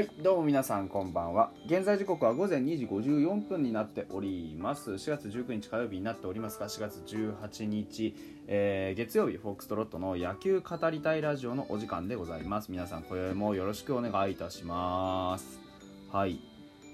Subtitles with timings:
[0.00, 1.50] はいどうも皆さんこんばんは。
[1.66, 4.92] 現在時刻は午前2時54分になっております。
[4.92, 8.14] 4月19日火曜日になっておりますが4月18日、
[8.46, 12.72] えー、月曜日フォックストロットの野球語りたいラジオのお時間でございます。
[12.72, 15.60] 皆さん今宵もよろしくお願いいたします。
[16.10, 16.49] はい。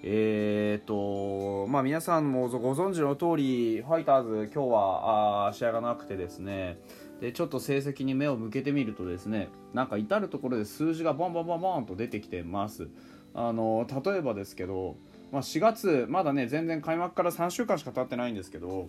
[0.08, 6.78] えーとまあ皆さんもご存知の通りファイターズ今日はあ試合がなくてですね。
[7.20, 12.88] でちょっと成績に目を向けてみるとですねなんか至る所で数字がボンボンボンボンと出てきてます。
[13.34, 14.96] あの例えばですけど、
[15.32, 18.88] まあ、4月まだね全然開幕から3週間しか経ってないんですけど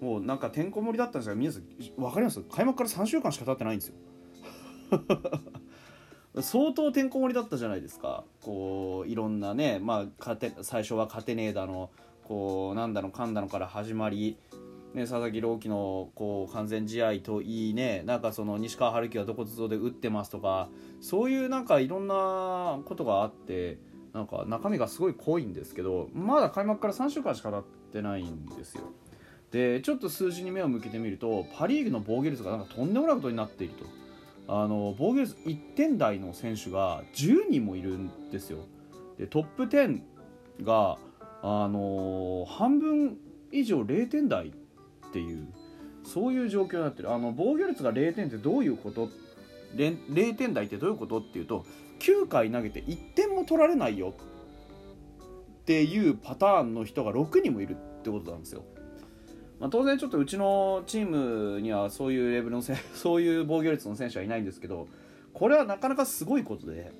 [0.00, 1.62] もうなんかてんこ盛りだったんですが皆さん
[2.00, 2.40] 分かります？
[2.42, 3.94] 開幕から3週間しか経ってないんですよ。
[6.40, 8.24] 相当てんこ盛りだったじゃないですか。
[8.40, 11.90] こういろんなね、まあ、最初は勝てねえだの
[12.24, 14.38] こうなんだのかんだのから始まり
[14.94, 20.68] ね、佐々木朗希のこう完全試合といいねなんかその西川春樹はどこぞで打ってますとか
[21.00, 23.78] そういうなんかいろんなことがあって
[24.12, 28.82] なんか中身がすごい濃いんですけどまだ開幕から3週間しか経ってないんですよ。
[29.50, 33.84] でちょっと数字に目を向けてみるとパ・リーグの防御率がなんかとんでもないことになっていると。
[34.48, 38.66] あの防御率1点台の選手が10人もいるんですよ。
[39.18, 40.02] でトップ10
[40.62, 40.98] が
[41.42, 43.18] あの半分
[43.50, 44.52] 以上0点台っ
[45.12, 45.46] ていう
[46.04, 47.12] そういう状況になってる。
[47.12, 49.08] あの防御率が0点ってどういうこと
[49.74, 51.64] ？0, 0点台ってどういうことっていうと
[52.00, 54.12] 9回投げて1点も取られないよ
[55.62, 58.64] っていうパターンの人が6人もいるってことなんですよ。
[59.62, 64.88] まあ、当然ちょっとうちのチームにはそういうレベルのせ そういう防御率の選手はいないんですけど
[65.32, 66.92] これはなかなかすごいことで、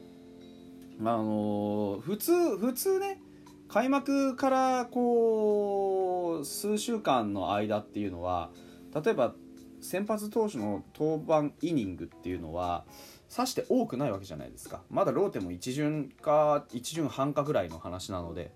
[1.00, 3.20] あのー、普通普通ね
[3.66, 8.52] 開幕からこう数週間の間っていうのは
[8.94, 9.34] 例えば
[9.80, 12.84] 先発投手の登板イニングっていうのは
[13.28, 14.84] さして多くないわけじゃないですか。
[14.88, 18.52] まだローテも1巡か1巡半かぐらいの話なので。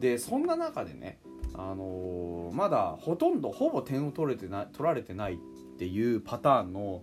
[0.00, 1.18] でそんな中でね、
[1.58, 5.36] あのー、まだほとんどほぼ点を取れてない取られてないっ
[5.78, 7.02] ていうパターンの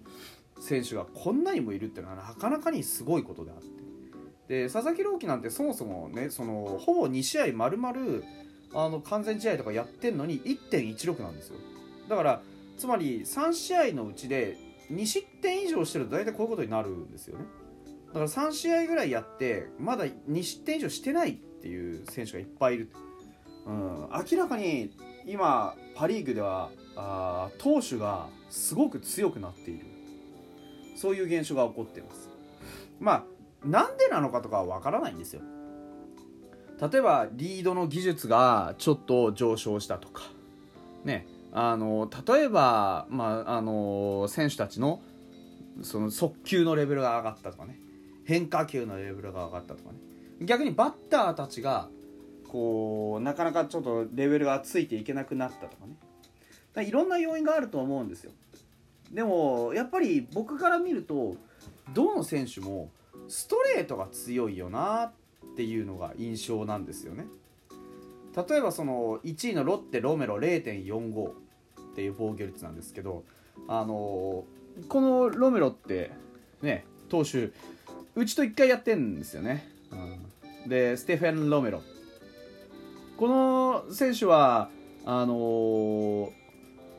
[0.60, 3.84] 選手がこんなにもいるっていうのはなかなかにすごいことであって。
[4.48, 7.96] で佐々木朗希なんてそもそもねそのほぼ2試合丸々
[8.74, 11.56] あの完全試合とかやってんのに1.16なんですよ。
[12.10, 12.42] だから
[12.78, 14.58] つまり3試合のうちで
[14.92, 17.46] 2失点以上してると大体こういうことになるんですよね。
[18.08, 22.90] だから3試合ぐらいやってまだ2失点以上してないっていう選手がいっぱいいる、
[23.66, 24.92] うん、明らかに
[25.26, 29.86] 今パ・リーグではあ投手がすごく強くなっている。
[30.96, 32.30] そういう現象が起こっています。
[33.00, 33.24] まあ
[33.68, 35.42] なんでなのかとかはわからないんですよ。
[36.80, 40.24] 例えばリードの技術がちょっと上昇したとか。
[41.04, 41.28] ね。
[41.56, 45.02] あの例えば、まあ、あの選手たちの
[45.84, 47.80] その速球のレベルが上がったとかね。
[48.26, 49.98] 変化球のレベルが上がったとかね。
[50.42, 51.90] 逆にバッターたちが
[52.54, 55.88] こうなかなかちょっとレベルがついていけなくなったとか
[56.76, 56.88] ね。
[56.88, 58.32] いろんな要因があると思うんですよ。
[59.12, 61.36] でもやっぱり僕から見ると
[61.96, 62.92] どの選手も
[63.28, 65.12] ストレートが強いよなっ
[65.56, 67.26] ていうのが印象なんですよね。
[68.36, 71.34] 例えばその1位のロッテロメロ0.45っ
[71.96, 73.24] ていう防御率なんですけど
[73.68, 74.46] あの
[74.88, 76.12] このロメロって
[76.62, 77.50] ね投手
[78.16, 81.82] うちと1回やってんですよね、うん、でステフェン・ロメロ。
[83.18, 84.70] この選手は
[85.06, 86.32] あの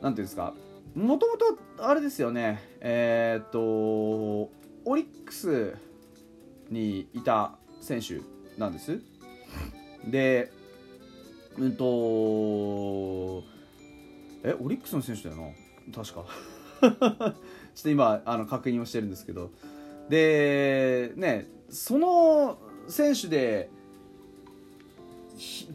[0.01, 0.53] なんていうんですか
[0.95, 5.75] もともとあれですよねえー、っとオリックス
[6.69, 8.19] にいた選手
[8.59, 8.99] なんです。
[10.05, 10.51] で、
[11.57, 13.43] うんと、
[14.43, 15.41] え、オリックスの選手だよ
[15.87, 16.25] な、確か。
[16.81, 17.35] ちょっ
[17.83, 19.51] と今、あの確認をしてるんですけど、
[20.09, 23.69] で、ね、その選手で、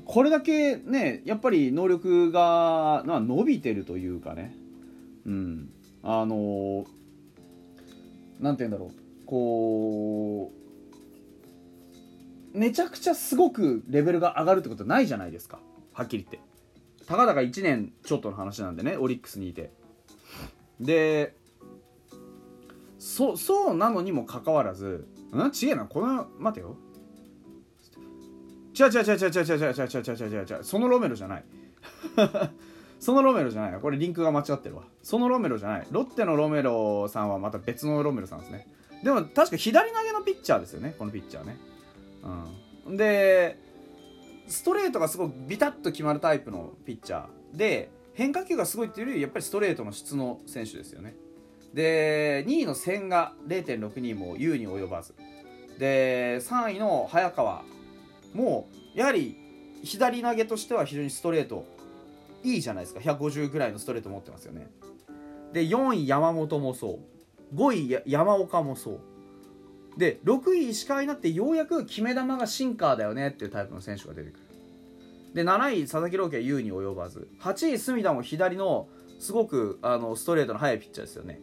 [0.04, 4.54] これだけね、やっぱり能力が伸びてるというかね、
[5.26, 5.70] うん、
[6.02, 6.86] あの、
[8.38, 10.52] なんて言うんだろう、こ
[12.54, 15.60] う、めちゃくちゃすごくレベルが上がるってことないじゃないですか。
[15.92, 17.06] はっきり言って。
[17.06, 18.96] たかだか1年ちょっとの話なんでね。
[18.96, 19.70] オリックスにいて。
[20.80, 21.34] で
[22.98, 25.50] そそうなのにもかかわらずん？
[25.50, 26.76] ちげえなこの待てよ。
[28.86, 31.44] 違う違う違う違う違う違う違う違う違う違うそのロメロじゃない。
[33.00, 34.84] そのロメロじゃないこれリンクが間違ってるわ。
[35.02, 35.86] そのロメロじゃない。
[35.90, 38.66] ロッテのロメロさんはまた別のロメロさんですね。
[39.02, 40.94] でも確か左投げのピッチャーですよね。
[40.98, 41.56] このピッチャーね。
[42.86, 43.58] うん、で
[44.46, 51.14] ストレートがすごくビタッと決まるタイプのピッチャーで変化球がすごいっていうよりやっぱりストレートの質の選手ですよね。
[51.72, 55.14] で2位の千が0.62も優に及ばず。
[55.78, 57.64] で3位の早川
[58.32, 59.36] もうやはり
[59.82, 61.64] 左投げとしては非常にストレート
[62.42, 63.00] いいじゃないですか。
[63.00, 64.70] 150ぐらいのストレート持ってますよね。
[65.52, 66.98] で4位山本もそ
[67.52, 67.56] う。
[67.56, 69.00] 5位山岡もそう。
[69.98, 74.40] で6位石川になってようやく決め球がシンカーだよねっていうタイプの選手が出てくる。
[75.34, 77.28] で7位佐々木朗希は優に及ばず。
[77.40, 78.88] 8位隅田も左の
[79.18, 81.40] すごくあのストレートの速いピッチャーですよね。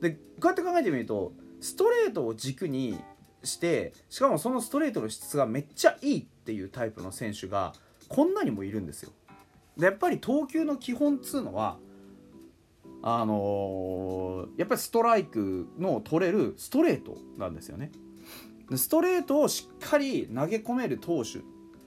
[0.00, 2.98] でこうやって考えてみるとストレートを軸に
[3.44, 7.72] してしかもそのストレートの質がめっちゃいいっていうタイプの選手が
[8.08, 9.12] こんなにもいるんですよ。
[9.76, 11.78] でやっぱり投球の基本っつうのは
[13.02, 17.92] あのー、やっぱりストライクの取れるストレートなんですよね。
[18.76, 21.40] ストレートをしっかり投げ込める投手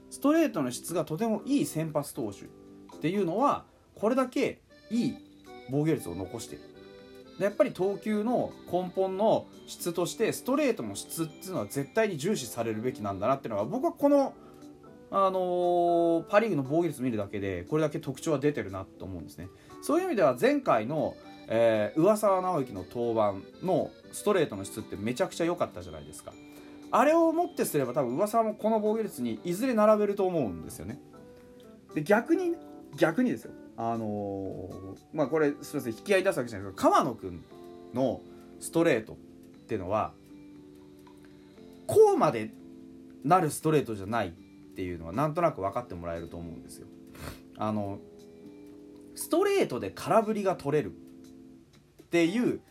[0.10, 3.66] ストレートの質がとてもいい先発投手っていうのは
[3.96, 4.62] これだけ
[4.92, 5.16] いい
[5.70, 6.66] 防御率を残している。
[7.40, 14.34] やっぱり投球の根本の質としてストレートの質っていうのは絶対に重視されるべきなんだなっていうのが僕はこの、
[15.12, 19.50] あのー、パ・リーグの防御率見るだけでこれだけ特徴は出てるなと思うんですね。
[19.82, 21.16] そういう意味では前回の、
[21.48, 26.34] えー、上沢直之の登板のストレートの質ってめちゃくちゃ良かったじゃないですか。
[26.90, 31.00] あれをもってすれば多分上沢もこの防御率にいずれ並べると思うんですよね。
[31.94, 32.56] で逆に
[32.96, 33.52] 逆にですよ。
[33.78, 34.70] あの、
[35.14, 35.94] まあこれすみません。
[35.94, 37.44] 引き合い出すわけじゃないですけど川野君
[37.94, 38.22] の
[38.60, 39.16] ストレートっ
[39.68, 40.14] ていうのは
[41.86, 42.52] こうまで
[43.24, 44.32] なるストレートじゃないっ
[44.76, 46.88] ていうのはなんとなく分かってもらえると思うんですよ。
[47.58, 48.00] あの
[49.16, 52.62] ストレートで空振りが取れるっていう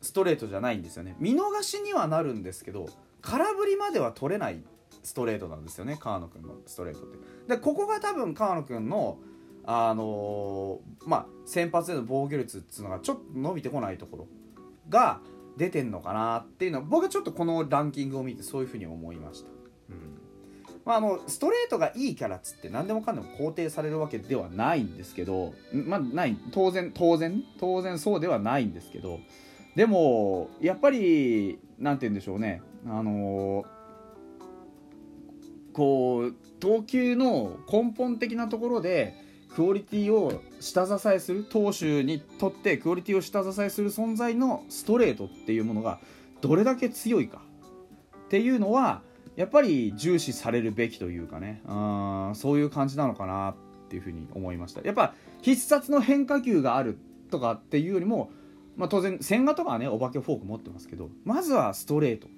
[0.00, 1.16] ストレートじゃないんですよね。
[1.18, 2.86] 見逃しにはなるんですけど
[3.20, 4.62] 空振りまでは取れない
[5.02, 7.18] ストレートなんですよね川野君のストレートって。
[7.48, 9.18] でここが多分川野君の
[9.64, 14.28] あのー、まあ先発での防御率っていうのがちょっと伸びてこないところ
[14.88, 15.20] が
[15.56, 19.50] 出てんのかなっていうのは僕はちょっとこのランキングを見てそういうふうに思いました。
[19.90, 20.18] うん
[20.84, 29.20] まあ、あのストレートがいいキャラっつって何でもかんでも肯定されるわけではないんですけど、まあ、ない当然当然当然そうではないんですけど
[29.76, 33.64] でもやっぱり何て言うんでしょうねあのー、
[35.72, 39.14] こう投球の根本的なところで
[39.54, 46.00] クオリティを下支えする投手にとってクオリティを下支えする存在のストレートっていうものが
[46.40, 47.42] どれだけ強いか。
[48.26, 49.02] っていうのは
[49.36, 51.60] やっぱり重視されるべきというかね。
[51.66, 53.54] あそういう感じなのかなっ
[53.88, 54.80] ていうふうに思いました。
[54.82, 56.98] やっぱ必殺の変化球がある
[57.30, 58.30] とかっていうよりも、
[58.76, 62.28] まあ、当然千賀とかはねお化けフォーク持ってますけどまずはストレート。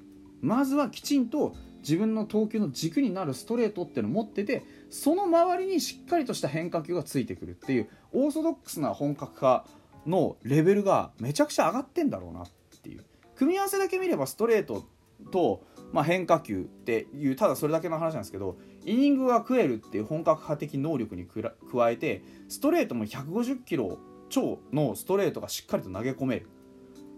[0.40, 4.64] まずはきちんと自分の投球の軸になるストレートっていうのを持ってて
[4.94, 9.66] その周りにしっかりとした変化球がついてくるっていうオーソドックスな本格化
[10.06, 12.46] のレベルがめちゃくちゃ上がってんだろうなっ
[12.80, 13.04] ていう。
[13.34, 14.84] 組み合わせだけ見ればストレート
[15.32, 23.98] と、まあ、変化球っていうただそれだけの話なんですけどイニングが食えるっていう本格派的能力に加えてストレートも150キロ
[24.28, 26.46] 超のストレートがしっかりと投げ込める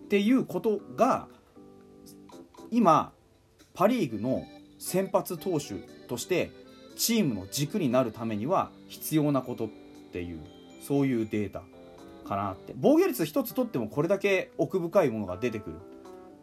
[0.05, 1.29] っていうことが
[2.71, 3.13] 今
[3.75, 4.45] パ・リーグの
[4.79, 5.75] 先発投手
[6.09, 6.51] として
[6.97, 9.69] チームの軸になるためには必要なことっ
[10.13, 10.41] ていう
[10.81, 11.63] そういうデータ
[12.27, 12.75] かなって。
[12.77, 15.79] 防御率1つ取ってもこれだけ奥深いものが出てくるっ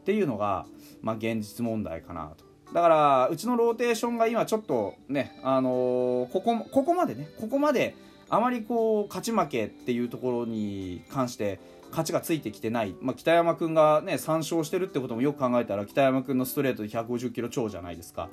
[0.06, 0.66] ていうのが、
[1.02, 2.46] まあ、現実問題かなと。
[2.74, 7.96] だからうちのローテーションが今ちょっとね、あのー、ここここまでねここまで
[8.30, 11.60] あまりこう勝ち負けっていうところに関して
[11.92, 18.30] 勝ちがついてきてない、まあ、北山君がね3勝してるってこともよく考えたら北山君のストレートで150キロ超じゃないですか。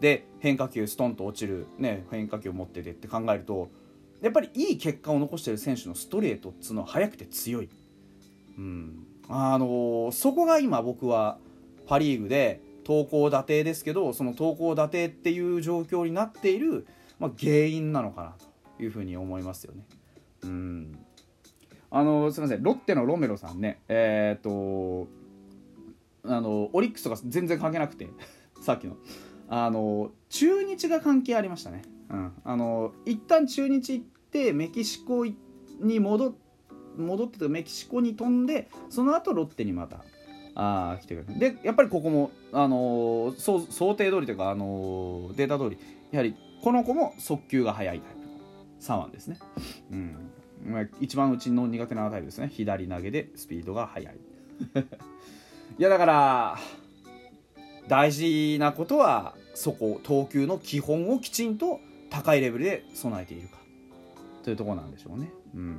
[0.00, 3.70] で変化球ストンと落ちる、ね、変化球を持っててって考えると
[4.20, 7.68] やっぱりいい結果を残してる選手のストレートっつうのは速くて強い、
[8.58, 9.06] うん。
[9.28, 11.38] あのー、そこが今僕は
[11.86, 16.86] パ・リーグで投稿打定ですけどその投稿打定っていう状況になっている、
[17.18, 18.34] まあ、原因なのかな
[18.76, 19.84] というふうに思いますよね。
[20.44, 20.98] うん。
[21.90, 22.62] あのすみません。
[22.62, 23.80] ロッテのロメロさんね。
[23.88, 25.08] えー、っと
[26.24, 28.08] あのオリックスとか全然関係なくて
[28.60, 28.96] さっきの。
[29.48, 36.34] あの中日が関係ありましたね、うん、あの一旦中日行ってメキシコに戻っ
[36.96, 40.04] 戻ってメキシコに飛んでその後ロッテにまた
[40.54, 41.38] あ来てくれる。
[41.38, 43.60] でやっぱりここも、あの想
[43.94, 45.78] 定通りというか、あのデータ通り
[46.10, 48.20] やはりこの子も速球が速いタイプ
[48.80, 49.38] 左腕ですね、
[49.92, 52.48] うん、一番うちの苦手なタイプですね。
[52.52, 54.16] 左投げでスピードが速い。
[55.78, 56.58] いやだから
[57.88, 63.56] 大事なことはそこ投球の基本をきちんと高いレベルで備えているか
[64.42, 65.30] というところなんでしょうね。
[65.54, 65.76] うん。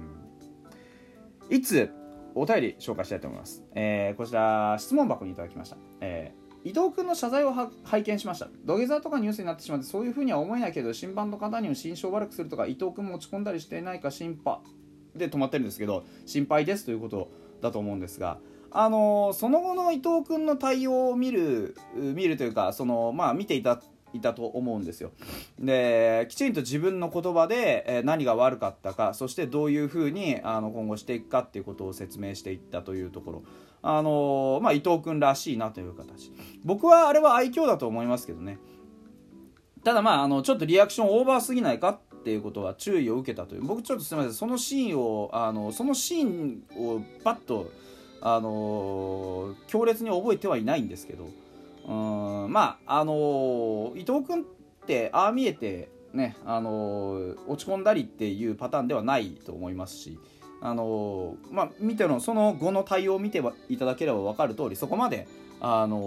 [1.49, 1.89] いつ
[2.35, 3.63] お便り紹介したいと思います。
[3.73, 5.77] えー、こちら質問箱にいただきました。
[6.01, 14.57] えー、伊藤君の謝罪を拝見しました土下座とかニュースになってしまってそういうふうには思えないけど審判の方にも心証を悪くするとか伊藤君も落ち込んだりしていないか心配
[15.15, 18.39] で止まってるんですけど心配ですということだと思うんですが
[18.71, 23.81] あのその後の伊藤君の対応を見る見るというかその、まあ、見ていた
[24.13, 25.11] いたと思うんですよ。
[25.59, 33.43] できちんと自分の言葉で、え何が悪かったかそしてどういうふうにあの今後していくかっていうことを説明していったというところ。
[33.81, 36.31] あのまあ、伊藤君らしいなという形。
[36.63, 38.59] 僕はあれは愛嬌だと思いますけどね。
[39.83, 43.61] ただまああのちょっとリアクションオーバーすぎないかっていうことは注意を受けたという。
[43.63, 44.33] 僕ちょっとすみません。
[44.33, 47.71] そのシーンをあのそのシーンをパッと
[48.21, 51.27] あの強烈に覚えてはいないんですけど。
[51.87, 54.45] うんまああの伊藤君っ
[54.85, 60.19] てああ見えてねあの落ち込んだりっていうパターンではないと思いますし
[60.61, 65.27] あのまあ見てのその後の対応を見ていただければ分かる通りそこまで
[65.61, 65.97] あの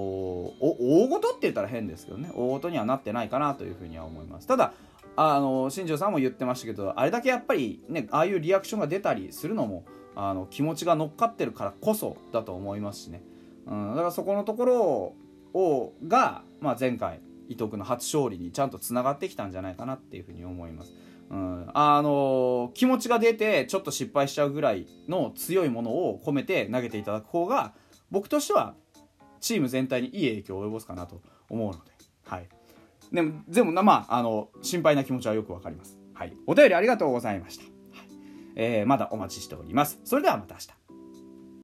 [0.60, 4.46] 大事って言ったら変ですけどね大事にはなってないかなというふうには思います。
[4.46, 4.74] ただ
[5.16, 9.84] あの新庄さんも言ってましたけどあれだけやっぱりねああいうリアクションが出たりするのも
[10.16, 13.22] あの気持ちが乗っかってるからこそだと思いますしね、
[13.66, 15.14] うん、だからそこのところ
[15.54, 20.92] をが、まあ、前回伊藤君の初勝利にちゃんとつながってきたんじゃないかなっていうふうに思います。
[21.30, 27.72] うん、あの気持ちが出てちょっと失敗しちゃうぐらいの強いものを込めて投げていただく方が
[28.10, 28.74] 僕としては
[29.40, 31.92] チーム全体にいい影響を及ぼすかなと思うので、
[32.24, 32.48] はい、
[33.12, 37.64] でもでもまああの心配な気持ちはよくわかります、はい、お便りありがとうございました、
[38.62, 39.98] えー、まだお待ちしております。
[40.04, 40.79] それではまた明日。